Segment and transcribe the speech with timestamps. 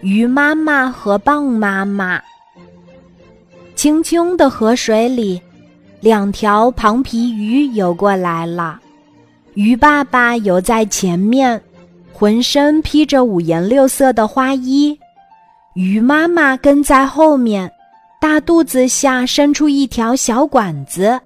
[0.00, 2.20] 鱼妈妈和蚌妈妈。
[3.74, 5.40] 清清的河水里，
[6.00, 8.80] 两条庞皮鱼游过来了。
[9.54, 11.60] 鱼爸爸游在前面，
[12.12, 14.96] 浑身披着五颜六色的花衣；
[15.74, 17.70] 鱼妈妈跟在后面，
[18.20, 21.18] 大肚子下伸出一条小管子。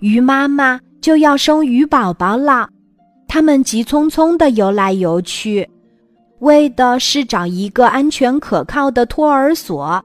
[0.00, 2.68] 鱼妈妈就要生鱼宝宝了，
[3.28, 5.68] 它们急匆匆地游来游去，
[6.42, 10.04] 为的是找一个安全可靠的托儿所。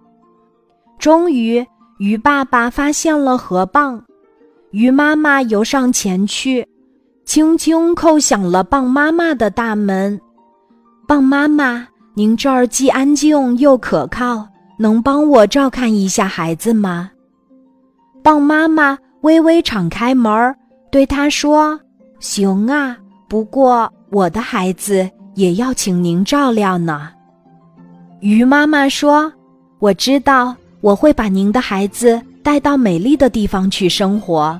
[0.98, 1.66] 终于，
[2.00, 4.02] 鱼爸爸发现了河蚌，
[4.72, 6.68] 鱼妈妈游上前去，
[7.26, 10.20] 轻轻叩响了蚌妈妈的大门。
[11.08, 14.48] 蚌妈妈，您这儿既安静又可靠，
[14.80, 17.12] 能帮我照看一下孩子吗？
[18.24, 18.98] 蚌妈妈。
[19.22, 20.56] 微微敞开门，
[20.92, 21.78] 对他说
[22.22, 22.96] ：“行啊，
[23.28, 27.10] 不过我的孩子也要请您照料呢。”
[28.20, 29.32] 鱼妈妈说
[29.80, 34.60] ：“我知道，我会把您的孩子带到美丽的地方去生活。”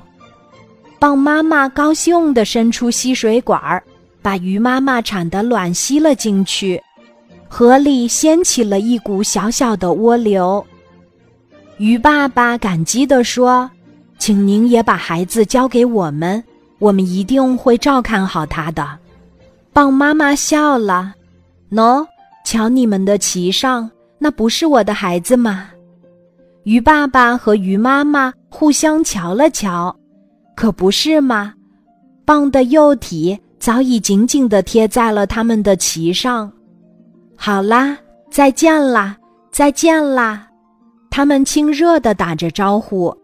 [0.98, 3.82] 蚌妈妈高兴地伸出吸水管儿，
[4.22, 6.82] 把鱼妈妈产的卵吸了进去，
[7.48, 10.64] 河里掀起了一股小小的涡流。
[11.76, 13.68] 鱼爸爸感激地说。
[14.20, 16.42] 请您也把孩子交给我们，
[16.80, 18.98] 我们一定会照看好他的。
[19.78, 21.14] 蚌妈妈笑了，
[21.70, 22.04] 喏，
[22.44, 25.68] 瞧你们的鳍上，那不是我的孩子吗？
[26.64, 29.96] 鱼爸爸和鱼妈妈互相瞧了瞧，
[30.56, 31.54] 可不是吗？
[32.26, 36.50] 蚌的幼体早已紧紧地贴在了他们的鳍上。
[37.36, 37.96] 好啦，
[38.32, 39.16] 再见啦，
[39.52, 40.48] 再见啦！
[41.08, 43.16] 他们亲热地打着招呼。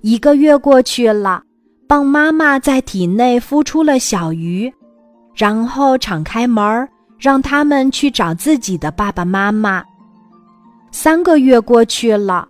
[0.00, 1.44] 一个月过去了，
[1.86, 4.68] 蚌妈妈在体内孵出了小鱼，
[5.34, 9.82] 然后敞开门儿，让他们去找自己的爸爸妈妈。
[10.90, 12.46] 三个月过去了，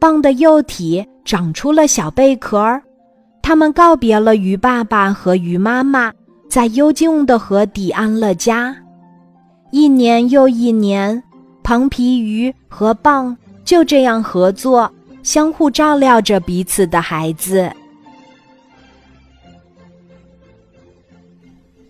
[0.00, 2.82] 蚌的幼体长出了小贝壳儿，
[3.42, 6.12] 他们告别了鱼爸爸和鱼妈妈，
[6.48, 8.76] 在幽静的河底安了家。
[9.70, 11.22] 一年又一年，
[11.62, 14.90] 庞皮鱼和蚌就这样合作。
[15.22, 17.68] 相互照料着彼此的孩子。